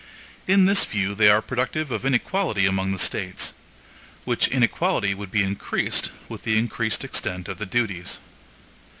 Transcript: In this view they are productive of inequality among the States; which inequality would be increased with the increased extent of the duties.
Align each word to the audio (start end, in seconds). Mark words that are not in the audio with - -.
In 0.47 0.65
this 0.65 0.83
view 0.83 1.13
they 1.13 1.29
are 1.29 1.43
productive 1.43 1.91
of 1.91 2.07
inequality 2.07 2.65
among 2.65 2.91
the 2.91 2.97
States; 2.97 3.53
which 4.25 4.47
inequality 4.47 5.13
would 5.13 5.29
be 5.29 5.43
increased 5.43 6.09
with 6.27 6.41
the 6.41 6.57
increased 6.57 7.03
extent 7.03 7.47
of 7.47 7.59
the 7.59 7.67
duties. 7.67 8.19